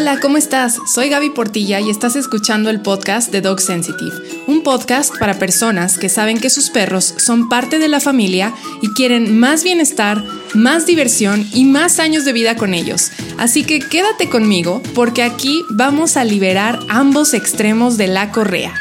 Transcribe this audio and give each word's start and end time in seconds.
Hola, 0.00 0.20
¿cómo 0.20 0.36
estás? 0.36 0.78
Soy 0.86 1.08
Gaby 1.08 1.30
Portilla 1.30 1.80
y 1.80 1.90
estás 1.90 2.14
escuchando 2.14 2.70
el 2.70 2.80
podcast 2.80 3.32
de 3.32 3.40
Dog 3.40 3.58
Sensitive, 3.60 4.14
un 4.46 4.62
podcast 4.62 5.12
para 5.18 5.40
personas 5.40 5.98
que 5.98 6.08
saben 6.08 6.38
que 6.38 6.50
sus 6.50 6.70
perros 6.70 7.16
son 7.16 7.48
parte 7.48 7.80
de 7.80 7.88
la 7.88 7.98
familia 7.98 8.54
y 8.80 8.92
quieren 8.94 9.36
más 9.40 9.64
bienestar, 9.64 10.22
más 10.54 10.86
diversión 10.86 11.44
y 11.52 11.64
más 11.64 11.98
años 11.98 12.24
de 12.24 12.32
vida 12.32 12.54
con 12.54 12.74
ellos. 12.74 13.10
Así 13.38 13.64
que 13.64 13.80
quédate 13.80 14.30
conmigo 14.30 14.80
porque 14.94 15.24
aquí 15.24 15.64
vamos 15.68 16.16
a 16.16 16.22
liberar 16.22 16.78
ambos 16.88 17.34
extremos 17.34 17.96
de 17.96 18.06
la 18.06 18.30
correa. 18.30 18.72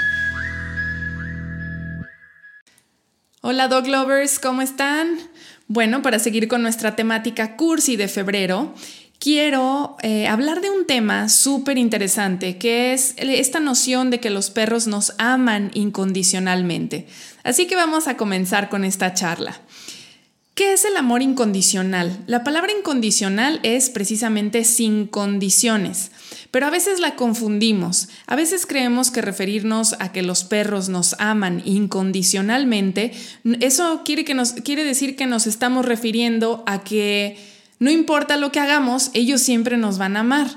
Hola 3.42 3.68
Dog 3.68 3.88
Lovers, 3.88 4.38
¿cómo 4.38 4.62
están? 4.62 5.18
Bueno, 5.68 6.04
para 6.04 6.20
seguir 6.20 6.48
con 6.48 6.62
nuestra 6.62 6.96
temática 6.96 7.58
cursi 7.58 7.96
de 7.96 8.08
febrero, 8.08 8.76
quiero 9.20 9.98
eh, 10.02 10.28
hablar 10.28 10.62
de 10.62 10.70
un 10.70 10.86
tema 10.86 11.30
súper 11.30 11.78
interesante, 11.78 12.58
que 12.58 12.94
es 12.94 13.16
esta 13.18 13.60
noción 13.60 14.10
de 14.10 14.20
que 14.20 14.30
los 14.30 14.50
perros 14.50 14.88
nos 14.88 15.14
aman 15.18 15.72
incondicionalmente. 15.74 17.08
Así 17.44 17.68
que 17.68 17.76
vamos 17.76 18.08
a 18.08 18.18
comenzar 18.18 18.70
con 18.70 18.84
esta 18.84 19.14
charla. 19.14 19.62
¿Qué 20.58 20.74
es 20.74 20.86
el 20.86 20.98
amor 20.98 21.22
incondicional? 21.22 22.24
La 22.26 22.44
palabra 22.44 22.72
incondicional 22.72 23.60
es 23.62 23.92
precisamente 23.92 24.64
sin 24.64 25.06
condiciones, 25.06 26.10
pero 26.50 26.66
a 26.66 26.72
veces 26.72 27.00
la 27.00 27.16
confundimos. 27.16 28.10
A 28.26 28.36
veces 28.36 28.66
creemos 28.66 29.12
que 29.12 29.22
referirnos 29.22 29.96
a 30.00 30.12
que 30.12 30.24
los 30.24 30.44
perros 30.46 30.90
nos 30.90 31.16
aman 31.20 31.62
incondicionalmente, 31.64 33.12
eso 33.60 34.02
quiere, 34.04 34.26
que 34.26 34.34
nos, 34.34 34.54
quiere 34.54 34.84
decir 34.84 35.16
que 35.16 35.28
nos 35.28 35.46
estamos 35.46 35.86
refiriendo 35.86 36.64
a 36.66 36.84
que 36.84 37.38
no 37.80 37.92
importa 37.92 38.38
lo 38.38 38.52
que 38.52 38.60
hagamos, 38.60 39.12
ellos 39.14 39.42
siempre 39.42 39.78
nos 39.78 39.98
van 39.98 40.18
a 40.18 40.22
amar. 40.22 40.48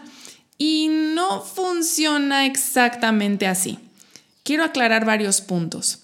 Y 0.57 0.89
no 0.89 1.43
funciona 1.43 2.47
exactamente 2.47 3.47
así. 3.47 3.79
Quiero 4.43 4.65
aclarar 4.65 5.05
varios 5.05 5.41
puntos. 5.41 6.01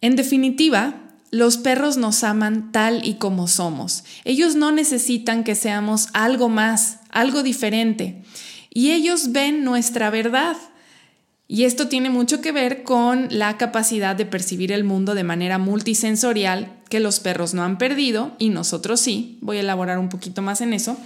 En 0.00 0.16
definitiva, 0.16 0.94
los 1.30 1.56
perros 1.56 1.96
nos 1.96 2.24
aman 2.24 2.72
tal 2.72 3.06
y 3.06 3.14
como 3.14 3.48
somos. 3.48 4.04
Ellos 4.24 4.54
no 4.54 4.72
necesitan 4.72 5.44
que 5.44 5.54
seamos 5.54 6.08
algo 6.12 6.48
más, 6.48 6.98
algo 7.10 7.42
diferente. 7.42 8.22
Y 8.68 8.90
ellos 8.90 9.32
ven 9.32 9.64
nuestra 9.64 10.10
verdad. 10.10 10.56
Y 11.52 11.64
esto 11.64 11.86
tiene 11.86 12.08
mucho 12.08 12.40
que 12.40 12.50
ver 12.50 12.82
con 12.82 13.28
la 13.30 13.58
capacidad 13.58 14.16
de 14.16 14.24
percibir 14.24 14.72
el 14.72 14.84
mundo 14.84 15.14
de 15.14 15.22
manera 15.22 15.58
multisensorial 15.58 16.72
que 16.88 16.98
los 16.98 17.20
perros 17.20 17.52
no 17.52 17.62
han 17.62 17.76
perdido 17.76 18.32
y 18.38 18.48
nosotros 18.48 19.00
sí. 19.00 19.36
Voy 19.42 19.58
a 19.58 19.60
elaborar 19.60 19.98
un 19.98 20.08
poquito 20.08 20.40
más 20.40 20.62
en 20.62 20.72
eso. 20.72 20.96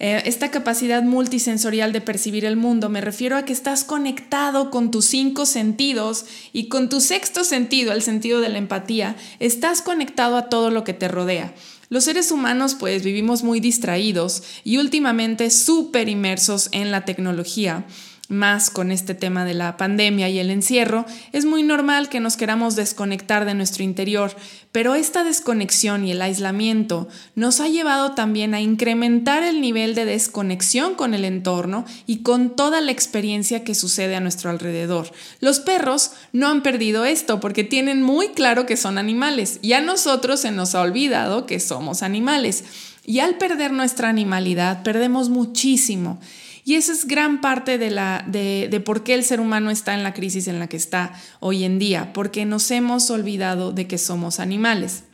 Eh, 0.00 0.22
esta 0.24 0.50
capacidad 0.50 1.02
multisensorial 1.02 1.92
de 1.92 2.00
percibir 2.00 2.46
el 2.46 2.56
mundo 2.56 2.88
me 2.88 3.02
refiero 3.02 3.36
a 3.36 3.44
que 3.44 3.52
estás 3.52 3.84
conectado 3.84 4.70
con 4.70 4.90
tus 4.90 5.04
cinco 5.04 5.44
sentidos 5.44 6.24
y 6.54 6.68
con 6.68 6.88
tu 6.88 7.02
sexto 7.02 7.44
sentido, 7.44 7.92
el 7.92 8.00
sentido 8.00 8.40
de 8.40 8.48
la 8.48 8.56
empatía, 8.56 9.14
estás 9.40 9.82
conectado 9.82 10.38
a 10.38 10.48
todo 10.48 10.70
lo 10.70 10.84
que 10.84 10.94
te 10.94 11.08
rodea. 11.08 11.52
Los 11.90 12.04
seres 12.04 12.32
humanos 12.32 12.76
pues 12.76 13.04
vivimos 13.04 13.42
muy 13.42 13.60
distraídos 13.60 14.42
y 14.64 14.78
últimamente 14.78 15.50
súper 15.50 16.08
inmersos 16.08 16.70
en 16.72 16.90
la 16.90 17.04
tecnología 17.04 17.84
más 18.32 18.70
con 18.70 18.90
este 18.90 19.14
tema 19.14 19.44
de 19.44 19.54
la 19.54 19.76
pandemia 19.76 20.28
y 20.28 20.38
el 20.38 20.50
encierro, 20.50 21.06
es 21.32 21.44
muy 21.44 21.62
normal 21.62 22.08
que 22.08 22.18
nos 22.18 22.36
queramos 22.36 22.74
desconectar 22.74 23.44
de 23.44 23.54
nuestro 23.54 23.84
interior, 23.84 24.34
pero 24.72 24.94
esta 24.94 25.22
desconexión 25.22 26.04
y 26.04 26.12
el 26.12 26.22
aislamiento 26.22 27.08
nos 27.34 27.60
ha 27.60 27.68
llevado 27.68 28.12
también 28.12 28.54
a 28.54 28.60
incrementar 28.60 29.42
el 29.42 29.60
nivel 29.60 29.94
de 29.94 30.06
desconexión 30.06 30.94
con 30.94 31.14
el 31.14 31.24
entorno 31.24 31.84
y 32.06 32.22
con 32.22 32.56
toda 32.56 32.80
la 32.80 32.90
experiencia 32.90 33.64
que 33.64 33.74
sucede 33.74 34.16
a 34.16 34.20
nuestro 34.20 34.50
alrededor. 34.50 35.12
Los 35.40 35.60
perros 35.60 36.12
no 36.32 36.48
han 36.48 36.62
perdido 36.62 37.04
esto 37.04 37.38
porque 37.38 37.64
tienen 37.64 38.02
muy 38.02 38.28
claro 38.28 38.66
que 38.66 38.76
son 38.76 38.98
animales 38.98 39.58
y 39.62 39.74
a 39.74 39.80
nosotros 39.80 40.40
se 40.40 40.50
nos 40.50 40.74
ha 40.74 40.80
olvidado 40.80 41.46
que 41.46 41.60
somos 41.60 42.02
animales. 42.02 42.64
Y 43.04 43.18
al 43.18 43.36
perder 43.36 43.72
nuestra 43.72 44.08
animalidad, 44.08 44.82
perdemos 44.84 45.28
muchísimo. 45.28 46.20
Y 46.64 46.74
esa 46.74 46.92
es 46.92 47.06
gran 47.06 47.40
parte 47.40 47.76
de, 47.78 47.90
la, 47.90 48.24
de, 48.26 48.68
de 48.70 48.80
por 48.80 49.02
qué 49.02 49.14
el 49.14 49.24
ser 49.24 49.40
humano 49.40 49.70
está 49.70 49.94
en 49.94 50.02
la 50.02 50.14
crisis 50.14 50.46
en 50.46 50.58
la 50.58 50.68
que 50.68 50.76
está 50.76 51.12
hoy 51.40 51.64
en 51.64 51.78
día, 51.78 52.12
porque 52.12 52.44
nos 52.44 52.70
hemos 52.70 53.10
olvidado 53.10 53.72
de 53.72 53.86
que 53.86 53.98
somos 53.98 54.38
animales. 54.38 55.04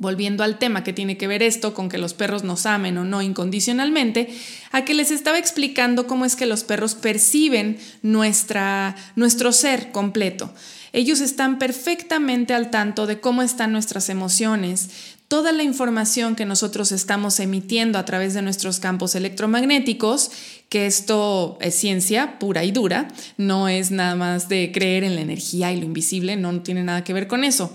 Volviendo 0.00 0.44
al 0.44 0.58
tema 0.58 0.82
que 0.82 0.94
tiene 0.94 1.18
que 1.18 1.26
ver 1.26 1.42
esto 1.42 1.74
con 1.74 1.90
que 1.90 1.98
los 1.98 2.14
perros 2.14 2.42
nos 2.42 2.64
amen 2.64 2.96
o 2.96 3.04
no 3.04 3.20
incondicionalmente, 3.20 4.34
a 4.72 4.86
que 4.86 4.94
les 4.94 5.10
estaba 5.10 5.38
explicando 5.38 6.06
cómo 6.06 6.24
es 6.24 6.36
que 6.36 6.46
los 6.46 6.64
perros 6.64 6.94
perciben 6.94 7.78
nuestra, 8.00 8.96
nuestro 9.14 9.52
ser 9.52 9.92
completo. 9.92 10.54
Ellos 10.94 11.20
están 11.20 11.58
perfectamente 11.58 12.54
al 12.54 12.70
tanto 12.70 13.06
de 13.06 13.20
cómo 13.20 13.42
están 13.42 13.72
nuestras 13.72 14.08
emociones, 14.08 14.88
toda 15.28 15.52
la 15.52 15.64
información 15.64 16.34
que 16.34 16.46
nosotros 16.46 16.92
estamos 16.92 17.38
emitiendo 17.38 17.98
a 17.98 18.06
través 18.06 18.32
de 18.32 18.40
nuestros 18.40 18.80
campos 18.80 19.14
electromagnéticos, 19.14 20.30
que 20.70 20.86
esto 20.86 21.58
es 21.60 21.74
ciencia 21.74 22.38
pura 22.38 22.64
y 22.64 22.72
dura, 22.72 23.08
no 23.36 23.68
es 23.68 23.90
nada 23.90 24.14
más 24.14 24.48
de 24.48 24.72
creer 24.72 25.04
en 25.04 25.14
la 25.14 25.20
energía 25.20 25.72
y 25.72 25.78
lo 25.78 25.84
invisible, 25.84 26.36
no 26.36 26.62
tiene 26.62 26.84
nada 26.84 27.04
que 27.04 27.12
ver 27.12 27.28
con 27.28 27.44
eso. 27.44 27.70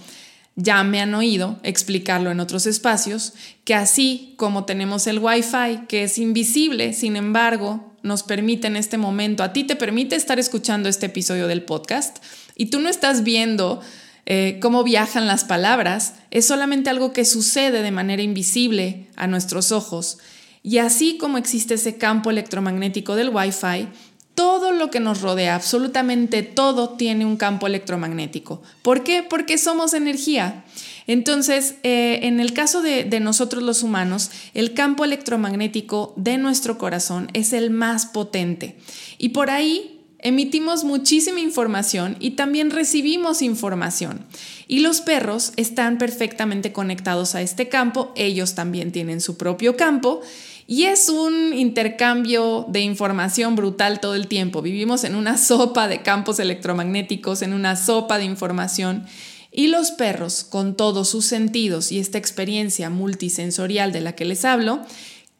Ya 0.55 0.83
me 0.83 1.01
han 1.01 1.13
oído 1.13 1.59
explicarlo 1.63 2.31
en 2.31 2.39
otros 2.39 2.65
espacios, 2.65 3.33
que 3.65 3.75
así 3.75 4.33
como 4.37 4.65
tenemos 4.65 5.05
el 5.07 5.19
Wi-Fi, 5.19 5.85
que 5.87 6.03
es 6.03 6.17
invisible, 6.17 6.93
sin 6.93 7.17
embargo, 7.17 7.93
nos 8.03 8.23
permite 8.23 8.67
en 8.67 8.77
este 8.77 8.97
momento, 8.97 9.43
a 9.43 9.51
ti 9.51 9.63
te 9.63 9.75
permite 9.75 10.15
estar 10.15 10.39
escuchando 10.39 10.87
este 10.87 11.07
episodio 11.07 11.47
del 11.47 11.63
podcast 11.63 12.23
y 12.55 12.67
tú 12.67 12.79
no 12.79 12.87
estás 12.87 13.23
viendo 13.23 13.81
eh, 14.27 14.59
cómo 14.61 14.83
viajan 14.83 15.27
las 15.27 15.43
palabras, 15.43 16.13
es 16.31 16.45
solamente 16.45 16.89
algo 16.89 17.13
que 17.13 17.25
sucede 17.25 17.83
de 17.83 17.91
manera 17.91 18.21
invisible 18.21 19.07
a 19.15 19.27
nuestros 19.27 19.71
ojos. 19.71 20.19
Y 20.63 20.79
así 20.79 21.17
como 21.19 21.37
existe 21.37 21.75
ese 21.75 21.97
campo 21.97 22.31
electromagnético 22.31 23.15
del 23.15 23.29
Wi-Fi, 23.29 23.87
todo 24.35 24.73
lo 24.73 24.91
que 24.91 24.99
nos 24.99 25.21
rodea, 25.21 25.55
absolutamente 25.55 26.43
todo, 26.43 26.89
tiene 26.89 27.25
un 27.25 27.37
campo 27.37 27.67
electromagnético. 27.67 28.61
¿Por 28.81 29.03
qué? 29.03 29.23
Porque 29.23 29.57
somos 29.57 29.93
energía. 29.93 30.65
Entonces, 31.07 31.75
eh, 31.83 32.19
en 32.23 32.39
el 32.39 32.53
caso 32.53 32.81
de, 32.81 33.05
de, 33.05 33.19
nosotros 33.21 33.63
los 33.63 33.81
humanos, 33.81 34.31
el 34.53 34.73
campo 34.73 35.05
electromagnético 35.05 36.13
de 36.17 36.37
nuestro 36.37 36.77
corazón 36.77 37.29
es 37.33 37.53
el 37.53 37.71
más 37.71 38.07
potente. 38.07 38.75
Y 39.17 39.29
por 39.29 39.49
ahí 39.49 39.95
emitimos 40.19 40.83
muchísima 40.83 41.39
información 41.39 42.17
y 42.19 42.31
también 42.31 42.71
recibimos 42.71 43.43
información. 43.43 44.25
Y 44.67 44.79
los 44.79 45.01
perros 45.01 45.53
están 45.55 45.99
perfectamente 45.99 46.73
conectados 46.73 47.35
a 47.35 47.41
este 47.43 47.69
campo, 47.69 48.11
ellos 48.15 48.55
también 48.55 48.91
tienen 48.91 49.21
su 49.21 49.37
propio 49.37 49.77
campo 49.77 50.21
y 50.67 50.85
es 50.85 51.09
un 51.09 51.53
intercambio 51.53 52.65
de 52.67 52.81
información 52.81 53.55
brutal 53.55 53.99
todo 53.99 54.15
el 54.15 54.27
tiempo. 54.27 54.61
Vivimos 54.61 55.03
en 55.03 55.15
una 55.15 55.37
sopa 55.37 55.87
de 55.87 56.01
campos 56.01 56.39
electromagnéticos, 56.39 57.41
en 57.41 57.53
una 57.53 57.75
sopa 57.75 58.17
de 58.17 58.25
información. 58.25 59.05
Y 59.51 59.67
los 59.67 59.91
perros, 59.91 60.43
con 60.43 60.75
todos 60.75 61.07
sus 61.07 61.25
sentidos 61.25 61.91
y 61.91 61.99
esta 61.99 62.17
experiencia 62.17 62.89
multisensorial 62.89 63.91
de 63.91 64.01
la 64.01 64.13
que 64.13 64.25
les 64.25 64.43
hablo, 64.43 64.81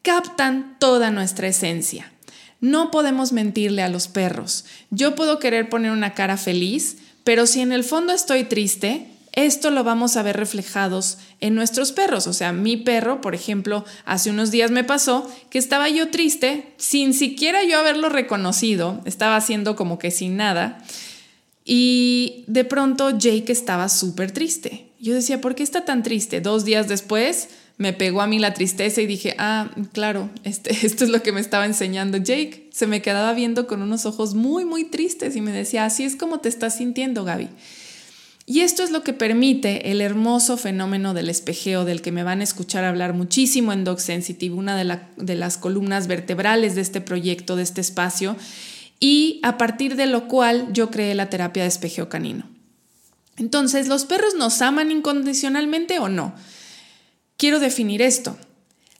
captan 0.02 0.76
toda 0.78 1.10
nuestra 1.10 1.48
esencia. 1.48 2.12
No 2.60 2.90
podemos 2.90 3.32
mentirle 3.32 3.82
a 3.82 3.88
los 3.88 4.08
perros. 4.08 4.64
Yo 4.90 5.14
puedo 5.14 5.38
querer 5.38 5.68
poner 5.68 5.90
una 5.90 6.14
cara 6.14 6.36
feliz, 6.36 6.98
pero 7.24 7.46
si 7.46 7.60
en 7.60 7.72
el 7.72 7.84
fondo 7.84 8.12
estoy 8.12 8.44
triste, 8.44 9.08
esto 9.36 9.70
lo 9.70 9.84
vamos 9.84 10.16
a 10.16 10.22
ver 10.22 10.36
reflejados 10.36 11.18
en 11.40 11.54
nuestros 11.54 11.92
perros. 11.92 12.26
O 12.26 12.32
sea, 12.32 12.52
mi 12.52 12.78
perro, 12.78 13.20
por 13.20 13.34
ejemplo, 13.34 13.84
hace 14.06 14.30
unos 14.30 14.50
días 14.50 14.70
me 14.70 14.82
pasó 14.82 15.30
que 15.50 15.58
estaba 15.58 15.88
yo 15.90 16.10
triste 16.10 16.72
sin 16.78 17.12
siquiera 17.12 17.62
yo 17.62 17.78
haberlo 17.78 18.08
reconocido, 18.08 19.00
estaba 19.04 19.36
haciendo 19.36 19.76
como 19.76 19.98
que 19.98 20.10
sin 20.10 20.36
nada. 20.36 20.82
Y 21.66 22.44
de 22.46 22.64
pronto 22.64 23.10
Jake 23.10 23.52
estaba 23.52 23.90
súper 23.90 24.32
triste. 24.32 24.86
Yo 25.00 25.14
decía, 25.14 25.40
¿por 25.40 25.54
qué 25.54 25.62
está 25.62 25.84
tan 25.84 26.02
triste? 26.02 26.40
Dos 26.40 26.64
días 26.64 26.88
después 26.88 27.50
me 27.76 27.92
pegó 27.92 28.22
a 28.22 28.26
mí 28.26 28.38
la 28.38 28.54
tristeza 28.54 29.02
y 29.02 29.06
dije, 29.06 29.34
ah, 29.38 29.70
claro, 29.92 30.30
este, 30.44 30.70
esto 30.86 31.04
es 31.04 31.10
lo 31.10 31.22
que 31.22 31.32
me 31.32 31.40
estaba 31.40 31.66
enseñando 31.66 32.16
Jake. 32.16 32.70
Se 32.72 32.86
me 32.86 33.02
quedaba 33.02 33.34
viendo 33.34 33.66
con 33.66 33.82
unos 33.82 34.06
ojos 34.06 34.34
muy, 34.34 34.64
muy 34.64 34.84
tristes 34.84 35.36
y 35.36 35.42
me 35.42 35.52
decía, 35.52 35.84
así 35.84 36.04
es 36.04 36.16
como 36.16 36.40
te 36.40 36.48
estás 36.48 36.78
sintiendo, 36.78 37.24
Gaby. 37.24 37.50
Y 38.48 38.60
esto 38.60 38.84
es 38.84 38.92
lo 38.92 39.02
que 39.02 39.12
permite 39.12 39.90
el 39.90 40.00
hermoso 40.00 40.56
fenómeno 40.56 41.14
del 41.14 41.28
espejeo, 41.28 41.84
del 41.84 42.00
que 42.00 42.12
me 42.12 42.22
van 42.22 42.40
a 42.40 42.44
escuchar 42.44 42.84
hablar 42.84 43.12
muchísimo 43.12 43.72
en 43.72 43.82
Dog 43.82 44.00
Sensitive, 44.00 44.54
una 44.54 44.76
de, 44.76 45.00
de 45.16 45.34
las 45.34 45.58
columnas 45.58 46.06
vertebrales 46.06 46.76
de 46.76 46.82
este 46.82 47.00
proyecto, 47.00 47.56
de 47.56 47.64
este 47.64 47.80
espacio, 47.80 48.36
y 49.00 49.40
a 49.42 49.58
partir 49.58 49.96
de 49.96 50.06
lo 50.06 50.28
cual 50.28 50.68
yo 50.72 50.92
creé 50.92 51.16
la 51.16 51.28
terapia 51.28 51.64
de 51.64 51.68
espejeo 51.68 52.08
canino. 52.08 52.48
Entonces, 53.36 53.88
¿los 53.88 54.04
perros 54.04 54.36
nos 54.36 54.62
aman 54.62 54.92
incondicionalmente 54.92 55.98
o 55.98 56.08
no? 56.08 56.32
Quiero 57.36 57.58
definir 57.58 58.00
esto. 58.00 58.38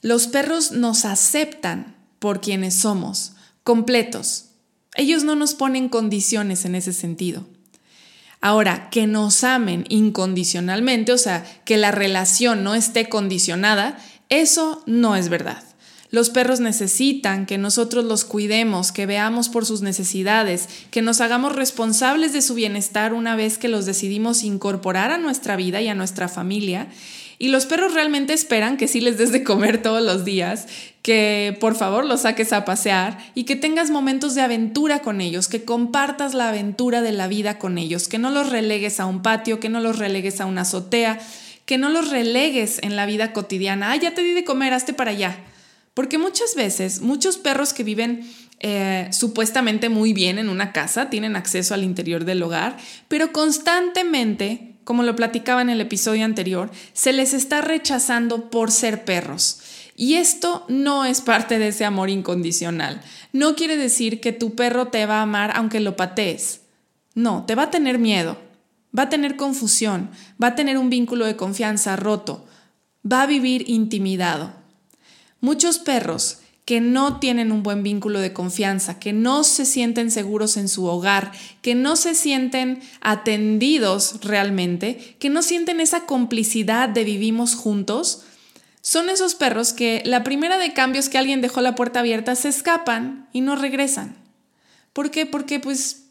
Los 0.03 0.27
perros 0.27 0.73
nos 0.73 1.05
aceptan 1.05 1.97
por 2.19 2.41
quienes 2.41 2.75
somos, 2.75 3.33
completos. 3.63 4.47
Ellos 4.97 5.25
no 5.25 5.37
nos 5.37 5.55
ponen 5.55 5.89
condiciones 5.89 6.65
en 6.65 6.75
ese 6.75 6.93
sentido. 6.93 7.47
Ahora, 8.47 8.91
que 8.91 9.09
nos 9.09 9.43
amen 9.43 9.85
incondicionalmente, 9.89 11.11
o 11.11 11.19
sea, 11.19 11.45
que 11.65 11.77
la 11.77 11.91
relación 11.91 12.63
no 12.63 12.77
esté 12.77 13.09
condicionada, 13.09 13.99
eso 14.29 14.85
no 14.87 15.17
es 15.17 15.29
verdad. 15.29 15.65
Los 16.13 16.31
perros 16.31 16.61
necesitan 16.61 17.45
que 17.45 17.59
nosotros 17.59 18.05
los 18.05 18.25
cuidemos, 18.25 18.93
que 18.93 19.05
veamos 19.05 19.49
por 19.49 19.67
sus 19.67 19.83
necesidades, 19.83 20.69
que 20.93 21.03
nos 21.03 21.21
hagamos 21.21 21.57
responsables 21.57 22.33
de 22.33 22.41
su 22.41 22.55
bienestar 22.55 23.15
una 23.15 23.35
vez 23.35 23.59
que 23.59 23.67
los 23.67 23.85
decidimos 23.85 24.45
incorporar 24.45 25.11
a 25.11 25.19
nuestra 25.19 25.57
vida 25.57 25.81
y 25.83 25.89
a 25.89 25.97
nuestra 25.97 26.29
familia. 26.29 26.87
Y 27.39 27.49
los 27.49 27.67
perros 27.67 27.93
realmente 27.93 28.33
esperan 28.33 28.77
que 28.77 28.89
sí 28.89 29.01
les 29.01 29.19
des 29.19 29.31
de 29.31 29.45
comer 29.45 29.83
todos 29.83 30.03
los 30.03 30.25
días, 30.25 30.67
que 31.03 31.57
por 31.61 31.75
favor 31.77 32.05
los 32.05 32.23
saques 32.23 32.53
a 32.53 32.65
pasear 32.65 33.19
y 33.35 33.45
que 33.45 33.57
tengas 33.57 33.91
momentos 33.91 34.35
de 34.35 34.43
aventura 34.43 35.01
con 35.01 35.21
ellos, 35.21 35.49
que 35.49 35.65
compartas 35.65 36.35
la 36.35 36.49
aventura 36.49 37.03
de 37.03 37.13
la 37.13 37.29
vida 37.29 37.59
con 37.59 37.79
ellos, 37.79 38.09
que 38.09 38.19
no 38.19 38.31
los 38.31 38.51
relegues 38.51 39.01
a 39.01 39.07
un 39.07 39.23
patio, 39.23 39.61
que 39.61 39.69
no 39.69 39.81
los 39.81 39.99
relegues 39.99 40.41
a 40.41 40.47
una 40.47 40.63
azotea, 40.63 41.21
que 41.67 41.79
no 41.79 41.91
los 41.91 42.11
relegues 42.11 42.79
en 42.83 42.97
la 42.97 43.07
vida 43.07 43.33
cotidiana. 43.33 43.93
Ah, 43.93 43.97
ya 43.97 44.15
te 44.15 44.23
di 44.23 44.33
de 44.33 44.45
comer, 44.45 44.73
hazte 44.73 44.95
para 44.95 45.11
allá. 45.11 45.37
Porque 45.93 46.17
muchas 46.19 46.55
veces, 46.55 47.01
muchos 47.01 47.39
perros 47.39 47.73
que 47.73 47.83
viven 47.83 48.29
eh, 48.61 49.09
supuestamente 49.13 49.89
muy 49.89 50.13
bien 50.13 50.39
en 50.39 50.49
una 50.49 50.73
casa, 50.73 51.11
tienen 51.11 51.37
acceso 51.37 51.75
al 51.75 51.85
interior 51.85 52.25
del 52.25 52.43
hogar, 52.43 52.77
pero 53.09 53.33
constantemente, 53.33 54.76
como 54.87 55.03
lo 55.03 55.17
platicaba 55.17 55.63
en 55.63 55.69
el 55.69 55.81
episodio 55.81 56.25
anterior, 56.25 56.71
se 56.93 57.13
les 57.13 57.35
está 57.35 57.61
rechazando 57.61 58.51
por 58.51 58.71
ser 58.71 59.05
perros. 59.05 59.59
Y 59.97 60.15
esto 60.15 60.65
no 60.69 61.05
es 61.05 61.21
parte 61.21 61.59
de 61.59 61.69
ese 61.69 61.85
amor 61.85 62.09
incondicional. 62.09 63.03
No 63.33 63.57
quiere 63.57 63.77
decir 63.77 64.21
que 64.21 64.31
tu 64.31 64.55
perro 64.55 64.87
te 64.87 65.05
va 65.05 65.19
a 65.19 65.23
amar 65.23 65.51
aunque 65.57 65.81
lo 65.81 65.97
patees. 65.97 66.61
No, 67.17 67.45
te 67.47 67.57
va 67.57 67.65
a 67.65 67.71
tener 67.73 67.99
miedo, 67.99 68.39
va 68.97 69.05
a 69.05 69.09
tener 69.09 69.35
confusión, 69.35 70.09
va 70.41 70.49
a 70.49 70.55
tener 70.55 70.79
un 70.79 70.89
vínculo 70.89 71.27
de 71.27 71.35
confianza 71.35 71.97
roto, 71.97 72.47
va 73.05 73.23
a 73.23 73.27
vivir 73.27 73.69
intimidado. 73.69 74.53
Muchos 75.41 75.81
perros 75.81 76.39
que 76.67 76.81
no 76.81 77.21
tienen 77.21 77.53
un 77.53 77.63
buen 77.63 77.85
vínculo 77.85 78.19
de 78.19 78.33
confianza, 78.33 78.99
que 78.99 79.13
no 79.13 79.45
se 79.45 79.65
sienten 79.65 80.11
seguros 80.11 80.57
en 80.57 80.69
su 80.69 80.85
hogar, 80.85 81.31
que 81.63 81.77
no 81.77 81.95
se 81.95 82.17
sienten 82.17 82.81
atendidos 83.01 84.19
realmente, 84.23 85.17
que 85.21 85.31
no 85.31 85.43
sienten 85.43 85.81
esa 85.81 86.07
complicidad 86.07 86.89
de 86.89 87.05
vivimos 87.05 87.55
juntos, 87.55 88.25
son 88.81 89.09
esos 89.11 89.37
perros 89.37 89.73
que 89.73 90.03
la 90.05 90.25
primera 90.25 90.59
de 90.59 90.73
cambios 90.73 91.09
que 91.09 91.19
alguien 91.19 91.41
dejó 91.41 91.61
la 91.61 91.77
puerta 91.77 92.01
abierta 92.01 92.35
se 92.35 92.49
escapan 92.49 93.29
y 93.33 93.43
no 93.43 93.55
regresan. 93.55 94.17
¿Por 94.93 95.13
qué? 95.13 95.25
Porque 95.25 95.61
pues 95.61 96.09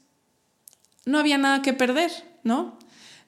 no 1.04 1.19
había 1.19 1.38
nada 1.38 1.62
que 1.63 1.74
perder, 1.74 2.12
¿no? 2.44 2.80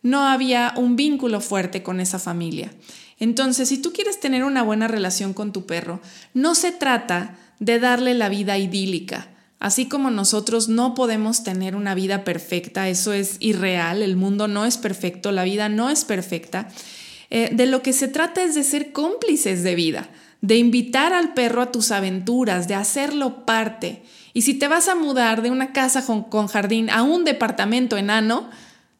No 0.07 0.25
había 0.25 0.74
un 0.77 0.95
vínculo 0.95 1.42
fuerte 1.42 1.83
con 1.83 2.00
esa 2.00 2.18
familia. 2.18 2.71
Entonces, 3.19 3.68
si 3.68 3.77
tú 3.77 3.92
quieres 3.92 4.21
tener 4.21 4.45
una 4.45 4.63
buena 4.63 4.88
relación 4.88 5.33
con 5.33 5.51
tu 5.51 5.65
perro, 5.65 6.00
no 6.33 6.56
se 6.56 6.71
trata 6.71 7.36
de 7.59 7.77
darle 7.77 8.13
la 8.13 8.30
vida 8.30 8.57
idílica. 8.57 9.27
Así 9.59 9.89
como 9.89 10.09
nosotros 10.09 10.69
no 10.69 10.95
podemos 10.95 11.44
tener 11.44 11.75
una 11.75 11.94
vida 11.94 12.24
perfecta, 12.24 12.88
eso 12.88 13.12
es 13.12 13.36
irreal, 13.42 14.01
el 14.01 14.15
mundo 14.15 14.48
no 14.48 14.63
es 14.63 14.77
perfecto, 14.77 15.33
la 15.33 15.44
vida 15.44 15.68
no 15.68 15.89
es 15.89 16.06
perfecta. 16.06 16.69
Eh, 17.30 17.50
de 17.51 17.65
lo 17.65 17.81
que 17.81 17.92
se 17.92 18.07
trata 18.07 18.44
es 18.44 18.56
de 18.56 18.63
ser 18.63 18.94
cómplices 18.94 19.62
de 19.62 19.75
vida, 19.75 20.07
de 20.39 20.56
invitar 20.56 21.12
al 21.12 21.33
perro 21.33 21.62
a 21.62 21.74
tus 21.74 21.92
aventuras, 21.92 22.69
de 22.69 22.75
hacerlo 22.75 23.45
parte. 23.45 24.03
Y 24.31 24.44
si 24.44 24.53
te 24.53 24.69
vas 24.69 24.88
a 24.88 24.95
mudar 24.95 25.42
de 25.42 25.51
una 25.51 25.74
casa 25.74 26.06
con 26.06 26.48
jardín 26.48 26.89
a 26.89 27.03
un 27.03 27.25
departamento 27.25 27.98
enano, 27.98 28.50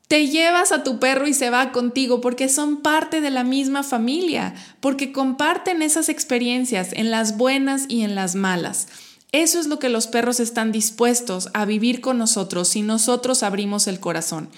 te 0.07 0.27
llevas 0.27 0.71
a 0.71 0.83
tu 0.83 1.00
perro 1.00 1.27
y 1.27 1.33
se 1.33 1.50
va 1.50 1.71
contigo 1.71 2.21
porque 2.21 2.48
son 2.48 2.77
parte 2.77 3.19
de 3.19 3.30
la 3.30 3.44
misma 3.44 3.83
familia, 3.83 4.54
porque 4.80 5.12
comparten 5.12 5.81
esas 5.81 6.09
experiencias 6.09 6.89
en 6.94 7.12
las 7.12 7.38
buenas 7.38 7.86
y 7.89 8.04
en 8.04 8.15
las 8.15 8.36
malas. 8.36 8.88
Eso 9.33 9.59
es 9.59 9.68
lo 9.68 9.80
que 9.80 9.89
los 9.89 10.07
perros 10.07 10.39
están 10.39 10.71
dispuestos 10.71 11.50
a 11.54 11.65
vivir 11.65 12.00
con 12.00 12.18
nosotros 12.18 12.69
si 12.69 12.81
nosotros 12.81 13.44
abrimos 13.44 13.88
el 13.88 14.00
corazón. 14.00 14.50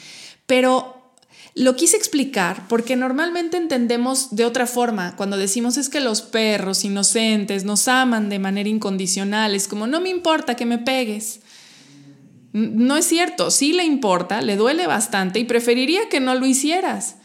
Pero 0.46 1.00
lo 1.56 1.76
quise 1.76 1.98
explicar 1.98 2.68
porque 2.68 2.96
normalmente 2.96 3.58
entendemos 3.58 4.36
de 4.36 4.46
otra 4.46 4.68
forma 4.68 5.16
cuando 5.16 5.36
decimos 5.36 5.78
es 5.78 5.90
que 5.90 6.00
los 6.00 6.22
perros 6.22 6.86
inocentes 6.86 7.64
nos 7.64 7.88
aman 7.88 8.30
de 8.30 8.38
manera 8.38 8.70
incondicional, 8.70 9.56
es 9.56 9.68
como 9.68 9.88
no 9.88 10.00
me 10.00 10.10
importa 10.10 10.56
que 10.56 10.68
me 10.68 10.78
pegues. 10.78 11.42
No 12.52 12.98
es 12.98 13.06
cierto, 13.06 13.52
sí 13.52 13.74
le 13.74 13.84
importa, 13.84 14.42
le 14.42 14.56
duele 14.56 14.88
bastante 14.88 15.40
y 15.40 15.46
preferiría 15.46 16.10
que 16.10 16.20
no 16.20 16.34
lo 16.36 16.46
hicieras. 16.46 17.18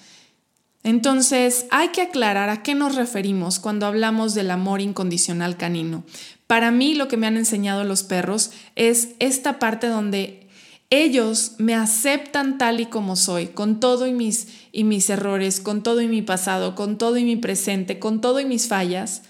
Entonces, 0.82 1.65
hay 1.71 1.88
que 1.88 2.03
aclarar 2.03 2.50
a 2.50 2.62
qué 2.62 2.75
nos 2.75 2.94
referimos 2.94 3.59
cuando 3.59 3.87
hablamos 3.87 4.35
del 4.35 4.50
amor 4.50 4.82
incondicional 4.82 5.56
canino. 5.56 6.05
Para 6.47 6.71
mí, 6.71 6.94
lo 6.94 7.09
que 7.09 7.17
me 7.17 7.26
han 7.26 7.38
enseñado 7.38 7.85
los 7.85 8.03
perros 8.03 8.50
es 8.76 9.15
esta 9.19 9.59
parte 9.59 9.87
donde 9.87 10.47
ellos 10.91 11.53
me 11.56 11.75
aceptan 11.75 12.59
tal 12.59 12.81
y 12.81 12.87
como 12.87 13.17
soy, 13.17 13.47
con 13.47 13.81
todo 13.81 14.06
y 14.06 14.12
mis, 14.12 14.49
y 14.73 14.85
mis 14.85 15.09
errores, 15.09 15.59
con 15.59 15.82
todo 15.82 16.03
y 16.03 16.06
mi 16.06 16.20
pasado, 16.20 16.75
con 16.75 16.99
todo 16.99 17.17
y 17.17 17.25
mi 17.25 17.37
presente, 17.37 17.99
con 17.99 18.20
todo 18.20 18.38
y 18.38 18.44
mis 18.44 18.69
fallas. 18.69 19.23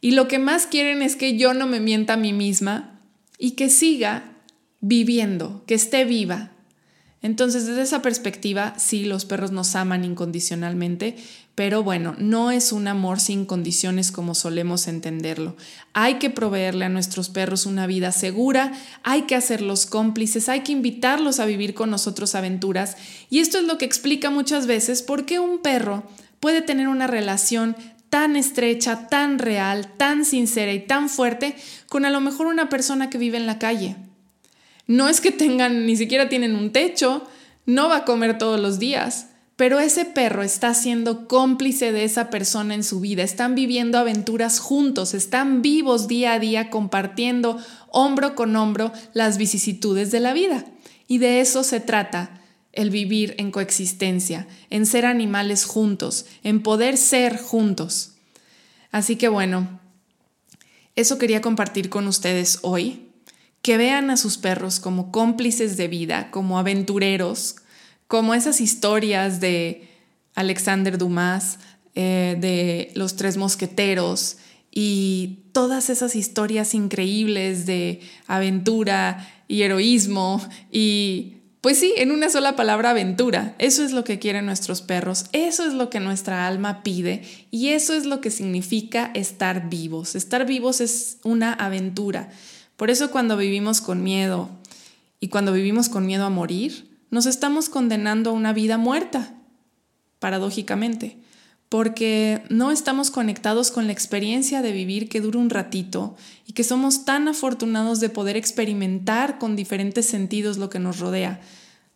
Y 0.00 0.12
lo 0.12 0.28
que 0.28 0.38
más 0.38 0.66
quieren 0.66 1.02
es 1.02 1.14
que 1.14 1.36
yo 1.36 1.52
no 1.52 1.66
me 1.66 1.78
mienta 1.78 2.14
a 2.14 2.16
mí 2.16 2.32
misma 2.32 2.98
y 3.38 3.52
que 3.52 3.68
siga 3.68 4.31
viviendo, 4.82 5.62
que 5.66 5.74
esté 5.74 6.04
viva. 6.04 6.50
Entonces, 7.22 7.66
desde 7.66 7.82
esa 7.82 8.02
perspectiva, 8.02 8.74
sí, 8.76 9.04
los 9.04 9.24
perros 9.24 9.52
nos 9.52 9.76
aman 9.76 10.04
incondicionalmente, 10.04 11.16
pero 11.54 11.84
bueno, 11.84 12.16
no 12.18 12.50
es 12.50 12.72
un 12.72 12.88
amor 12.88 13.20
sin 13.20 13.46
condiciones 13.46 14.10
como 14.10 14.34
solemos 14.34 14.88
entenderlo. 14.88 15.56
Hay 15.92 16.14
que 16.14 16.30
proveerle 16.30 16.84
a 16.84 16.88
nuestros 16.88 17.28
perros 17.28 17.64
una 17.64 17.86
vida 17.86 18.10
segura, 18.10 18.72
hay 19.04 19.22
que 19.22 19.36
hacerlos 19.36 19.86
cómplices, 19.86 20.48
hay 20.48 20.62
que 20.62 20.72
invitarlos 20.72 21.38
a 21.38 21.46
vivir 21.46 21.74
con 21.74 21.88
nosotros 21.90 22.34
aventuras, 22.34 22.96
y 23.30 23.38
esto 23.38 23.58
es 23.58 23.64
lo 23.64 23.78
que 23.78 23.84
explica 23.84 24.30
muchas 24.30 24.66
veces 24.66 25.02
por 25.02 25.24
qué 25.24 25.38
un 25.38 25.60
perro 25.60 26.02
puede 26.40 26.60
tener 26.60 26.88
una 26.88 27.06
relación 27.06 27.76
tan 28.10 28.34
estrecha, 28.34 29.06
tan 29.06 29.38
real, 29.38 29.92
tan 29.96 30.24
sincera 30.24 30.72
y 30.72 30.80
tan 30.80 31.08
fuerte 31.08 31.54
con 31.88 32.04
a 32.04 32.10
lo 32.10 32.20
mejor 32.20 32.48
una 32.48 32.68
persona 32.68 33.10
que 33.10 33.18
vive 33.18 33.36
en 33.36 33.46
la 33.46 33.60
calle 33.60 33.96
no 34.92 35.08
es 35.08 35.22
que 35.22 35.32
tengan, 35.32 35.86
ni 35.86 35.96
siquiera 35.96 36.28
tienen 36.28 36.54
un 36.54 36.70
techo, 36.70 37.26
no 37.64 37.88
va 37.88 37.98
a 37.98 38.04
comer 38.04 38.36
todos 38.36 38.60
los 38.60 38.78
días, 38.78 39.28
pero 39.56 39.80
ese 39.80 40.04
perro 40.04 40.42
está 40.42 40.74
siendo 40.74 41.28
cómplice 41.28 41.92
de 41.92 42.04
esa 42.04 42.28
persona 42.28 42.74
en 42.74 42.84
su 42.84 43.00
vida, 43.00 43.22
están 43.22 43.54
viviendo 43.54 43.96
aventuras 43.96 44.58
juntos, 44.60 45.14
están 45.14 45.62
vivos 45.62 46.08
día 46.08 46.34
a 46.34 46.38
día 46.38 46.68
compartiendo 46.68 47.56
hombro 47.88 48.34
con 48.34 48.54
hombro 48.54 48.92
las 49.14 49.38
vicisitudes 49.38 50.10
de 50.10 50.20
la 50.20 50.34
vida. 50.34 50.66
Y 51.08 51.16
de 51.16 51.40
eso 51.40 51.64
se 51.64 51.80
trata 51.80 52.42
el 52.72 52.90
vivir 52.90 53.34
en 53.38 53.50
coexistencia, 53.50 54.46
en 54.68 54.84
ser 54.84 55.06
animales 55.06 55.64
juntos, 55.64 56.26
en 56.42 56.62
poder 56.62 56.98
ser 56.98 57.38
juntos. 57.38 58.12
Así 58.90 59.16
que 59.16 59.28
bueno, 59.28 59.80
eso 60.96 61.16
quería 61.16 61.40
compartir 61.40 61.88
con 61.88 62.08
ustedes 62.08 62.58
hoy 62.60 63.01
que 63.62 63.76
vean 63.76 64.10
a 64.10 64.16
sus 64.16 64.38
perros 64.38 64.80
como 64.80 65.10
cómplices 65.12 65.76
de 65.76 65.88
vida, 65.88 66.30
como 66.30 66.58
aventureros, 66.58 67.56
como 68.08 68.34
esas 68.34 68.60
historias 68.60 69.40
de 69.40 69.88
Alexander 70.34 70.98
Dumas, 70.98 71.58
eh, 71.94 72.36
de 72.40 72.90
los 72.94 73.16
tres 73.16 73.36
mosqueteros 73.36 74.38
y 74.70 75.40
todas 75.52 75.90
esas 75.90 76.16
historias 76.16 76.74
increíbles 76.74 77.66
de 77.66 78.00
aventura 78.26 79.28
y 79.46 79.62
heroísmo 79.62 80.40
y 80.70 81.36
pues 81.60 81.78
sí, 81.78 81.94
en 81.96 82.10
una 82.10 82.28
sola 82.28 82.56
palabra, 82.56 82.90
aventura. 82.90 83.54
Eso 83.60 83.84
es 83.84 83.92
lo 83.92 84.02
que 84.02 84.18
quieren 84.18 84.46
nuestros 84.46 84.82
perros, 84.82 85.26
eso 85.30 85.64
es 85.64 85.74
lo 85.74 85.90
que 85.90 86.00
nuestra 86.00 86.48
alma 86.48 86.82
pide 86.82 87.22
y 87.52 87.68
eso 87.68 87.94
es 87.94 88.04
lo 88.04 88.20
que 88.20 88.32
significa 88.32 89.12
estar 89.14 89.68
vivos. 89.70 90.16
Estar 90.16 90.44
vivos 90.44 90.80
es 90.80 91.18
una 91.22 91.52
aventura. 91.52 92.30
Por 92.76 92.90
eso 92.90 93.10
cuando 93.10 93.36
vivimos 93.36 93.80
con 93.80 94.02
miedo 94.02 94.50
y 95.20 95.28
cuando 95.28 95.52
vivimos 95.52 95.88
con 95.88 96.06
miedo 96.06 96.24
a 96.24 96.30
morir, 96.30 96.90
nos 97.10 97.26
estamos 97.26 97.68
condenando 97.68 98.30
a 98.30 98.32
una 98.32 98.52
vida 98.52 98.78
muerta, 98.78 99.34
paradójicamente, 100.18 101.18
porque 101.68 102.42
no 102.48 102.70
estamos 102.70 103.10
conectados 103.10 103.70
con 103.70 103.86
la 103.86 103.92
experiencia 103.92 104.62
de 104.62 104.72
vivir 104.72 105.08
que 105.08 105.20
dura 105.20 105.38
un 105.38 105.50
ratito 105.50 106.16
y 106.46 106.52
que 106.52 106.64
somos 106.64 107.04
tan 107.04 107.28
afortunados 107.28 108.00
de 108.00 108.08
poder 108.08 108.36
experimentar 108.36 109.38
con 109.38 109.56
diferentes 109.56 110.06
sentidos 110.06 110.58
lo 110.58 110.70
que 110.70 110.78
nos 110.78 110.98
rodea. 110.98 111.40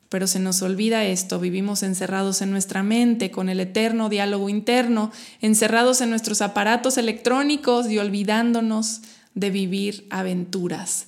Pero 0.08 0.26
se 0.26 0.38
nos 0.38 0.62
olvida 0.62 1.04
esto, 1.04 1.40
vivimos 1.40 1.82
encerrados 1.82 2.40
en 2.40 2.50
nuestra 2.50 2.82
mente, 2.82 3.30
con 3.30 3.48
el 3.48 3.60
eterno 3.60 4.08
diálogo 4.08 4.48
interno, 4.48 5.10
encerrados 5.40 6.00
en 6.00 6.10
nuestros 6.10 6.42
aparatos 6.42 6.96
electrónicos 6.96 7.90
y 7.90 7.98
olvidándonos 7.98 9.02
de 9.36 9.50
vivir 9.50 10.08
aventuras. 10.10 11.06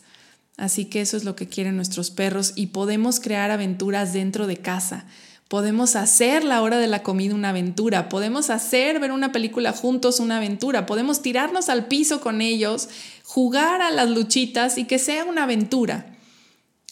Así 0.56 0.84
que 0.84 1.00
eso 1.00 1.16
es 1.16 1.24
lo 1.24 1.34
que 1.34 1.48
quieren 1.48 1.74
nuestros 1.74 2.10
perros 2.10 2.52
y 2.54 2.68
podemos 2.68 3.18
crear 3.18 3.50
aventuras 3.50 4.12
dentro 4.12 4.46
de 4.46 4.58
casa. 4.58 5.06
Podemos 5.48 5.96
hacer 5.96 6.44
la 6.44 6.60
hora 6.60 6.78
de 6.78 6.88
la 6.88 7.02
comida 7.02 7.34
una 7.34 7.48
aventura, 7.48 8.10
podemos 8.10 8.50
hacer 8.50 9.00
ver 9.00 9.12
una 9.12 9.32
película 9.32 9.72
juntos 9.72 10.20
una 10.20 10.36
aventura, 10.36 10.84
podemos 10.84 11.22
tirarnos 11.22 11.70
al 11.70 11.86
piso 11.86 12.20
con 12.20 12.42
ellos, 12.42 12.90
jugar 13.24 13.80
a 13.80 13.90
las 13.90 14.10
luchitas 14.10 14.76
y 14.76 14.84
que 14.84 14.98
sea 14.98 15.24
una 15.24 15.44
aventura. 15.44 16.14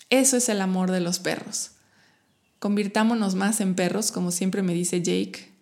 Eso 0.08 0.38
es 0.38 0.48
el 0.48 0.62
amor 0.62 0.90
de 0.90 1.00
los 1.00 1.18
perros. 1.18 1.72
Convirtámonos 2.60 3.34
más 3.34 3.60
en 3.60 3.74
perros, 3.74 4.10
como 4.10 4.30
siempre 4.30 4.62
me 4.62 4.72
dice 4.72 5.02
Jake. 5.02 5.52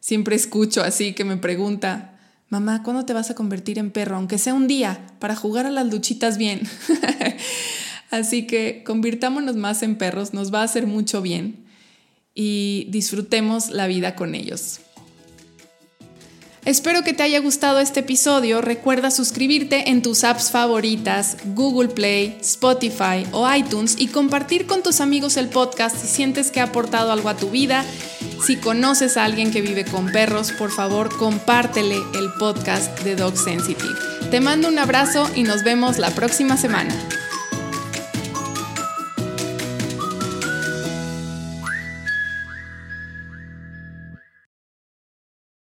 Siempre 0.00 0.36
escucho 0.36 0.82
así 0.82 1.14
que 1.14 1.24
me 1.24 1.38
pregunta, 1.38 2.15
mamá, 2.48 2.82
¿cuándo 2.82 3.04
te 3.04 3.12
vas 3.12 3.30
a 3.30 3.34
convertir 3.34 3.78
en 3.78 3.90
perro? 3.90 4.16
Aunque 4.16 4.38
sea 4.38 4.54
un 4.54 4.66
día, 4.66 5.06
para 5.18 5.36
jugar 5.36 5.66
a 5.66 5.70
las 5.70 5.86
luchitas 5.86 6.38
bien. 6.38 6.60
así 8.10 8.46
que 8.46 8.82
convirtámonos 8.84 9.56
más 9.56 9.82
en 9.82 9.96
perros, 9.96 10.34
nos 10.34 10.52
va 10.52 10.60
a 10.60 10.64
hacer 10.64 10.86
mucho 10.86 11.22
bien 11.22 11.64
y 12.34 12.86
disfrutemos 12.90 13.70
la 13.70 13.86
vida 13.86 14.14
con 14.14 14.34
ellos. 14.34 14.80
Espero 16.66 17.04
que 17.04 17.12
te 17.12 17.22
haya 17.22 17.38
gustado 17.38 17.78
este 17.78 18.00
episodio. 18.00 18.60
Recuerda 18.60 19.12
suscribirte 19.12 19.88
en 19.88 20.02
tus 20.02 20.24
apps 20.24 20.50
favoritas, 20.50 21.36
Google 21.54 21.90
Play, 21.90 22.36
Spotify 22.40 23.24
o 23.30 23.48
iTunes 23.54 23.94
y 23.96 24.08
compartir 24.08 24.66
con 24.66 24.82
tus 24.82 25.00
amigos 25.00 25.36
el 25.36 25.48
podcast 25.48 25.96
si 25.96 26.08
sientes 26.08 26.50
que 26.50 26.58
ha 26.58 26.64
aportado 26.64 27.12
algo 27.12 27.28
a 27.28 27.36
tu 27.36 27.50
vida. 27.50 27.84
Si 28.44 28.56
conoces 28.56 29.16
a 29.16 29.24
alguien 29.24 29.50
que 29.50 29.60
vive 29.60 29.84
con 29.84 30.12
perros, 30.12 30.52
por 30.52 30.70
favor 30.70 31.16
compártele 31.16 31.96
el 32.14 32.32
podcast 32.38 33.00
de 33.00 33.16
Dog 33.16 33.36
Sensitive. 33.36 33.94
Te 34.30 34.40
mando 34.40 34.68
un 34.68 34.78
abrazo 34.78 35.28
y 35.34 35.42
nos 35.42 35.64
vemos 35.64 35.98
la 35.98 36.10
próxima 36.10 36.56
semana. 36.56 36.94